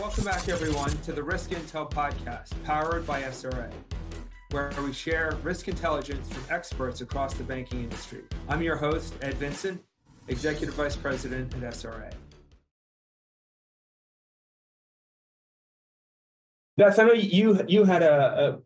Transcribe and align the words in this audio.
Welcome 0.00 0.24
back, 0.24 0.48
everyone, 0.48 0.90
to 1.02 1.12
the 1.12 1.22
Risk 1.22 1.50
Intel 1.50 1.88
podcast 1.90 2.54
powered 2.64 3.06
by 3.06 3.20
SRA, 3.20 3.70
where 4.50 4.72
we 4.82 4.94
share 4.94 5.36
risk 5.42 5.68
intelligence 5.68 6.26
from 6.32 6.42
experts 6.48 7.02
across 7.02 7.34
the 7.34 7.44
banking 7.44 7.84
industry. 7.84 8.22
I'm 8.48 8.62
your 8.62 8.76
host, 8.76 9.12
Ed 9.20 9.34
Vincent, 9.34 9.78
Executive 10.28 10.74
Vice 10.74 10.96
President 10.96 11.52
at 11.52 11.74
SRA. 11.74 12.10
Beth, 16.78 16.98
I 16.98 17.04
know 17.04 17.12
you 17.12 17.62
you 17.68 17.84
had 17.84 18.02
a, 18.02 18.58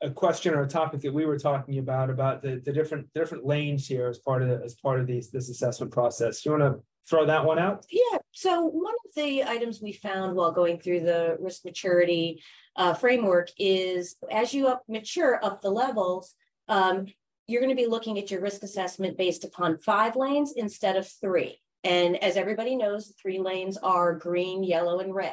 a, 0.00 0.06
a 0.06 0.10
question 0.12 0.54
or 0.54 0.62
a 0.62 0.68
topic 0.68 1.00
that 1.00 1.12
we 1.12 1.26
were 1.26 1.40
talking 1.40 1.78
about 1.78 2.08
about 2.08 2.40
the, 2.40 2.62
the 2.64 2.72
different 2.72 3.12
different 3.14 3.44
lanes 3.44 3.88
here 3.88 4.06
as 4.06 4.20
part 4.20 4.42
of 4.42 4.48
the, 4.48 4.64
as 4.64 4.76
part 4.76 5.00
of 5.00 5.08
these 5.08 5.32
this 5.32 5.48
assessment 5.48 5.90
process. 5.90 6.46
You 6.46 6.52
want 6.52 6.62
to 6.62 6.80
throw 7.08 7.26
that 7.26 7.44
one 7.44 7.58
out? 7.58 7.86
Yeah. 7.90 8.18
So 8.32 8.64
one 8.64 8.94
of 9.06 9.14
the 9.14 9.44
items 9.44 9.80
we 9.80 9.92
found 9.92 10.36
while 10.36 10.52
going 10.52 10.78
through 10.78 11.00
the 11.00 11.36
risk 11.40 11.64
maturity 11.64 12.42
uh, 12.76 12.94
framework 12.94 13.48
is 13.58 14.16
as 14.30 14.52
you 14.54 14.68
up 14.68 14.82
mature 14.88 15.42
up 15.42 15.62
the 15.62 15.70
levels, 15.70 16.34
um, 16.68 17.06
you're 17.46 17.62
going 17.62 17.74
to 17.74 17.82
be 17.82 17.88
looking 17.88 18.18
at 18.18 18.30
your 18.30 18.40
risk 18.40 18.62
assessment 18.62 19.16
based 19.16 19.44
upon 19.44 19.78
five 19.78 20.16
lanes 20.16 20.52
instead 20.56 20.96
of 20.96 21.08
three. 21.20 21.60
And 21.82 22.22
as 22.22 22.36
everybody 22.36 22.76
knows, 22.76 23.12
three 23.20 23.38
lanes 23.38 23.78
are 23.78 24.14
green, 24.14 24.62
yellow, 24.62 25.00
and 25.00 25.14
red. 25.14 25.32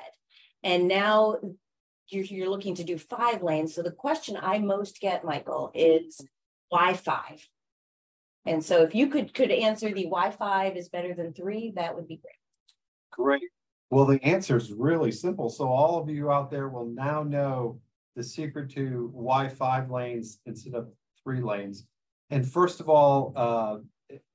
And 0.64 0.88
now 0.88 1.38
you're, 2.08 2.24
you're 2.24 2.50
looking 2.50 2.76
to 2.76 2.84
do 2.84 2.98
five 2.98 3.44
lanes. 3.44 3.76
So 3.76 3.82
the 3.82 3.92
question 3.92 4.38
I 4.42 4.60
most 4.60 5.02
get, 5.02 5.26
Michael, 5.26 5.72
is 5.76 6.22
why 6.70 6.94
five? 6.94 7.46
And 8.46 8.64
so 8.64 8.84
if 8.84 8.94
you 8.94 9.08
could 9.08 9.34
could 9.34 9.52
answer 9.52 9.92
the 9.92 10.08
why 10.08 10.30
five 10.32 10.76
is 10.76 10.90
better 10.90 11.14
than 11.14 11.34
three, 11.34 11.74
that 11.76 11.96
would 11.96 12.08
be 12.08 12.18
great. 12.18 12.36
Great. 13.12 13.50
Well, 13.90 14.06
the 14.06 14.24
answer 14.24 14.58
is 14.58 14.72
really 14.72 15.12
simple. 15.12 15.50
So 15.50 15.68
all 15.68 16.00
of 16.00 16.10
you 16.10 16.32
out 16.32 16.52
there 16.52 16.70
will 16.70 16.88
now 16.88 17.24
know 17.24 17.80
the 18.16 18.24
secret 18.24 18.70
to 18.72 19.10
why 19.14 19.48
five 19.48 19.90
lanes 19.90 20.40
instead 20.46 20.74
of 20.74 20.90
three 21.24 21.42
lanes. 21.42 21.86
And 22.30 22.48
first 22.48 22.80
of 22.80 22.90
all, 22.90 23.34
uh, 23.36 23.78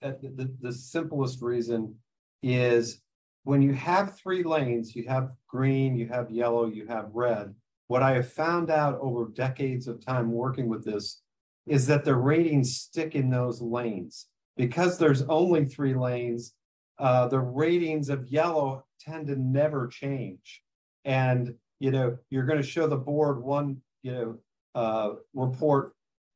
the, 0.00 0.18
the, 0.36 0.54
the 0.60 0.72
simplest 0.72 1.42
reason 1.42 1.94
is 2.42 3.00
when 3.44 3.62
you 3.62 3.72
have 3.72 4.18
three 4.18 4.42
lanes, 4.42 4.94
you 4.94 5.08
have 5.08 5.30
green, 5.48 5.96
you 5.96 6.08
have 6.08 6.30
yellow, 6.30 6.66
you 6.66 6.86
have 6.86 7.10
red. 7.12 7.54
What 7.88 8.02
I 8.02 8.12
have 8.12 8.32
found 8.32 8.70
out 8.70 8.98
over 9.00 9.30
decades 9.34 9.88
of 9.88 10.04
time 10.04 10.30
working 10.30 10.68
with 10.68 10.84
this 10.84 11.22
is 11.66 11.86
that 11.86 12.04
the 12.04 12.14
ratings 12.14 12.76
stick 12.76 13.14
in 13.14 13.30
those 13.30 13.60
lanes. 13.60 14.26
Because 14.56 14.98
there's 14.98 15.22
only 15.22 15.64
three 15.64 15.94
lanes, 15.94 16.54
uh, 16.98 17.28
the 17.28 17.40
ratings 17.40 18.08
of 18.08 18.28
yellow 18.28 18.84
tend 19.00 19.28
to 19.28 19.36
never 19.36 19.86
change. 19.86 20.62
And, 21.04 21.54
you 21.78 21.90
know, 21.90 22.18
you're 22.28 22.44
going 22.44 22.60
to 22.60 22.66
show 22.68 22.86
the 22.86 22.96
board 22.96 23.42
one, 23.42 23.78
you 24.02 24.12
know, 24.12 24.38
uh, 24.74 25.10
report 25.34 25.94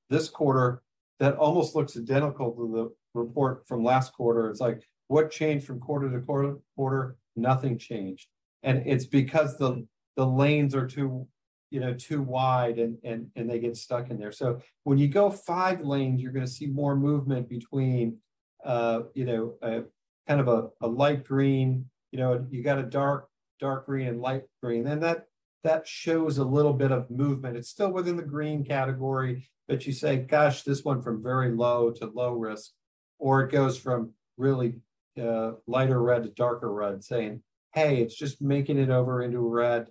this 0.09 0.29
quarter 0.29 0.83
that 1.21 1.37
almost 1.37 1.75
looks 1.75 1.97
identical 1.97 2.53
to 2.53 2.73
the 2.73 3.19
report 3.19 3.67
from 3.69 3.85
last 3.85 4.13
quarter. 4.13 4.51
It's 4.51 4.61
like, 4.61 4.83
what 5.09 5.31
changed 5.31 5.67
from 5.67 5.81
quarter 5.81 6.11
to 6.11 6.21
quarter? 6.21 6.57
Quarter, 6.77 7.17
nothing 7.37 7.79
changed, 7.79 8.29
and 8.63 8.83
it's 8.87 9.07
because 9.07 9.59
the 9.59 9.87
the 10.17 10.27
lanes 10.27 10.75
are 10.75 10.87
too 10.87 11.27
you 11.75 11.81
know 11.81 11.95
too 11.95 12.23
wide 12.23 12.79
and 12.79 12.97
and 13.05 13.27
and 13.37 13.51
they 13.51 13.59
get 13.59 13.77
stuck 13.77 14.11
in 14.11 14.19
there. 14.19 14.33
So 14.33 14.61
when 14.85 14.99
you 14.99 15.09
go 15.09 15.31
five 15.31 15.81
lanes 15.81 16.23
you're 16.23 16.33
going 16.33 16.47
to 16.47 16.51
see 16.59 16.67
more 16.67 16.97
movement 16.97 17.49
between 17.49 18.19
uh 18.65 19.01
you 19.15 19.25
know 19.25 19.55
a, 19.63 19.83
kind 20.29 20.41
of 20.41 20.49
a, 20.49 20.69
a 20.81 20.89
light 20.89 21.25
green 21.25 21.87
you 22.13 22.19
know 22.19 22.47
you 22.51 22.63
got 22.63 22.79
a 22.79 22.85
dark 23.03 23.29
dark 23.61 23.87
green 23.87 24.07
and 24.09 24.21
light 24.21 24.45
green. 24.63 24.87
And 24.87 25.03
that 25.03 25.27
that 25.65 25.89
shows 25.89 26.39
a 26.39 26.45
little 26.45 26.75
bit 26.75 26.93
of 26.93 27.11
movement. 27.11 27.57
It's 27.57 27.71
still 27.71 27.91
within 27.91 28.17
the 28.17 28.23
green 28.23 28.65
category 28.65 29.49
but 29.69 29.87
you 29.87 29.93
say 29.93 30.17
gosh 30.17 30.63
this 30.63 30.85
one 30.85 31.03
from 31.03 31.23
very 31.23 31.51
low 31.51 31.91
to 31.91 32.07
low 32.07 32.33
risk 32.33 32.73
or 33.19 33.43
it 33.43 33.53
goes 33.53 33.79
from 33.79 34.13
really 34.37 34.77
uh, 35.21 35.53
lighter 35.67 36.03
red 36.03 36.23
to 36.25 36.29
darker 36.31 36.73
red 36.73 37.03
saying 37.05 37.43
hey 37.73 38.03
it's 38.03 38.17
just 38.17 38.43
making 38.43 38.79
it 38.79 38.91
over 38.91 39.23
into 39.23 39.39
red 39.39 39.89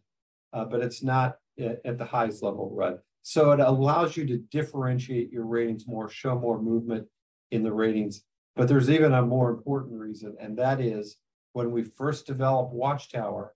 uh, 0.51 0.65
but 0.65 0.81
it's 0.81 1.01
not 1.01 1.37
at 1.59 1.97
the 1.97 2.05
highest 2.05 2.43
level 2.43 2.69
right? 2.73 2.97
So 3.21 3.51
it 3.51 3.59
allows 3.59 4.17
you 4.17 4.25
to 4.27 4.37
differentiate 4.37 5.31
your 5.31 5.45
ratings 5.45 5.87
more, 5.87 6.09
show 6.09 6.37
more 6.37 6.61
movement 6.61 7.07
in 7.51 7.63
the 7.63 7.71
ratings. 7.71 8.23
But 8.55 8.67
there's 8.67 8.89
even 8.89 9.13
a 9.13 9.21
more 9.21 9.49
important 9.49 9.99
reason, 9.99 10.35
and 10.39 10.57
that 10.57 10.79
is 10.79 11.17
when 11.53 11.71
we 11.71 11.83
first 11.83 12.27
developed 12.27 12.73
Watchtower, 12.73 13.53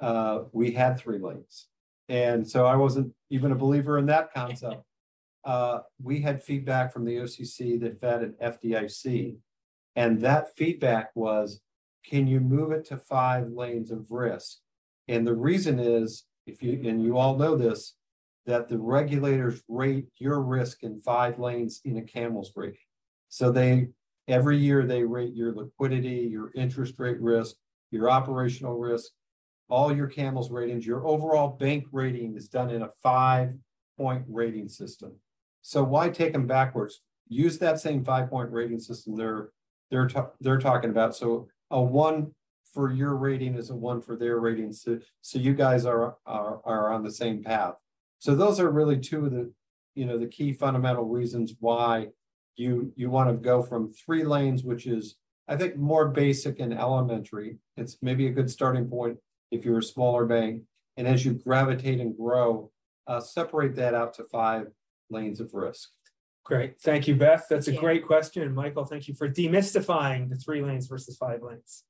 uh, 0.00 0.40
we 0.52 0.72
had 0.72 0.98
three 0.98 1.18
lanes. 1.18 1.68
And 2.08 2.48
so 2.48 2.66
I 2.66 2.76
wasn't 2.76 3.12
even 3.30 3.52
a 3.52 3.56
believer 3.56 3.98
in 3.98 4.06
that 4.06 4.32
concept. 4.34 4.82
Uh, 5.44 5.80
we 6.02 6.20
had 6.20 6.42
feedback 6.42 6.92
from 6.92 7.06
the 7.06 7.16
OCC 7.16 7.80
that 7.80 8.00
fed 8.00 8.22
an 8.22 8.34
FDIC. 8.42 9.36
And 9.96 10.20
that 10.20 10.54
feedback 10.56 11.10
was 11.14 11.60
can 12.04 12.26
you 12.26 12.40
move 12.40 12.70
it 12.72 12.84
to 12.86 12.98
five 12.98 13.48
lanes 13.48 13.90
of 13.90 14.10
risk? 14.10 14.58
And 15.06 15.26
the 15.26 15.34
reason 15.34 15.78
is 15.78 16.24
if 16.48 16.62
you, 16.62 16.80
and 16.88 17.02
you 17.02 17.18
all 17.18 17.36
know 17.36 17.56
this, 17.56 17.94
that 18.46 18.68
the 18.68 18.78
regulators 18.78 19.62
rate 19.68 20.06
your 20.18 20.40
risk 20.40 20.82
in 20.82 21.00
five 21.00 21.38
lanes 21.38 21.80
in 21.84 21.98
a 21.98 22.02
CAMELS 22.02 22.52
rating. 22.56 22.78
So 23.28 23.52
they, 23.52 23.88
every 24.26 24.56
year 24.56 24.86
they 24.86 25.02
rate 25.02 25.34
your 25.34 25.54
liquidity, 25.54 26.28
your 26.30 26.50
interest 26.54 26.94
rate 26.98 27.20
risk, 27.20 27.56
your 27.90 28.10
operational 28.10 28.78
risk, 28.78 29.10
all 29.68 29.94
your 29.94 30.06
CAMELS 30.06 30.50
ratings, 30.50 30.86
your 30.86 31.06
overall 31.06 31.48
bank 31.48 31.84
rating 31.92 32.36
is 32.36 32.48
done 32.48 32.70
in 32.70 32.82
a 32.82 32.90
five 33.02 33.52
point 33.98 34.24
rating 34.28 34.68
system. 34.68 35.12
So 35.62 35.82
why 35.84 36.08
take 36.08 36.32
them 36.32 36.46
backwards? 36.46 37.02
Use 37.28 37.58
that 37.58 37.80
same 37.80 38.04
five 38.04 38.30
point 38.30 38.50
rating 38.50 38.80
system 38.80 39.16
they're 39.16 39.50
they're 39.90 40.08
they're 40.40 40.58
talking 40.58 40.90
about. 40.90 41.14
So 41.14 41.48
a 41.70 41.82
one 41.82 42.32
for 42.74 42.92
your 42.92 43.16
rating 43.16 43.54
is 43.54 43.70
a 43.70 43.76
one 43.76 44.00
for 44.00 44.16
their 44.16 44.38
rating. 44.38 44.72
So, 44.72 44.98
so 45.20 45.38
you 45.38 45.54
guys 45.54 45.84
are, 45.84 46.16
are, 46.26 46.60
are 46.64 46.92
on 46.92 47.02
the 47.02 47.10
same 47.10 47.42
path. 47.42 47.74
So 48.18 48.34
those 48.34 48.60
are 48.60 48.70
really 48.70 48.98
two 48.98 49.26
of 49.26 49.32
the, 49.32 49.52
you 49.94 50.04
know, 50.04 50.18
the 50.18 50.26
key 50.26 50.52
fundamental 50.52 51.04
reasons 51.04 51.54
why 51.60 52.08
you, 52.56 52.92
you 52.96 53.10
want 53.10 53.30
to 53.30 53.36
go 53.36 53.62
from 53.62 53.92
three 53.92 54.24
lanes, 54.24 54.62
which 54.64 54.86
is, 54.86 55.16
I 55.46 55.56
think, 55.56 55.76
more 55.76 56.08
basic 56.08 56.60
and 56.60 56.72
elementary. 56.72 57.58
It's 57.76 57.98
maybe 58.02 58.26
a 58.26 58.32
good 58.32 58.50
starting 58.50 58.88
point 58.88 59.18
if 59.50 59.64
you're 59.64 59.78
a 59.78 59.82
smaller 59.82 60.26
bank. 60.26 60.62
And 60.96 61.06
as 61.06 61.24
you 61.24 61.34
gravitate 61.34 62.00
and 62.00 62.16
grow, 62.16 62.70
uh, 63.06 63.20
separate 63.20 63.76
that 63.76 63.94
out 63.94 64.14
to 64.14 64.24
five 64.24 64.66
lanes 65.10 65.40
of 65.40 65.54
risk. 65.54 65.90
Great. 66.44 66.80
Thank 66.80 67.06
you, 67.06 67.14
Beth. 67.14 67.46
That's 67.48 67.68
a 67.68 67.72
yeah. 67.72 67.80
great 67.80 68.06
question. 68.06 68.42
And 68.42 68.54
Michael, 68.54 68.84
thank 68.84 69.06
you 69.06 69.14
for 69.14 69.28
demystifying 69.28 70.30
the 70.30 70.36
three 70.36 70.62
lanes 70.62 70.86
versus 70.86 71.16
five 71.16 71.42
lanes. 71.42 71.84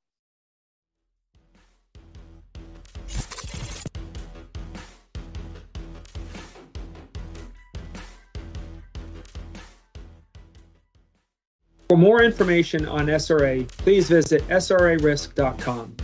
For 11.88 11.97
more 11.97 12.22
information 12.22 12.84
on 12.84 13.06
SRA, 13.06 13.66
please 13.66 14.10
visit 14.10 14.47
srarisk.com. 14.49 15.97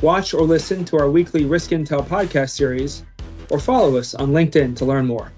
Watch 0.00 0.32
or 0.32 0.42
listen 0.42 0.86
to 0.86 0.96
our 0.96 1.10
weekly 1.10 1.44
Risk 1.44 1.70
Intel 1.70 2.02
podcast 2.06 2.50
series, 2.50 3.04
or 3.50 3.58
follow 3.58 3.98
us 3.98 4.14
on 4.14 4.30
LinkedIn 4.30 4.74
to 4.76 4.86
learn 4.86 5.06
more. 5.06 5.30